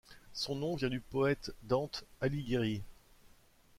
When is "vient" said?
0.75-0.89